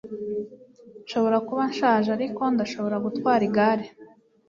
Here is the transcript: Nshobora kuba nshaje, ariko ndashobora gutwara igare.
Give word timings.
Nshobora 1.03 1.37
kuba 1.47 1.63
nshaje, 1.71 2.09
ariko 2.17 2.41
ndashobora 2.53 2.95
gutwara 3.05 3.41
igare. 3.49 3.85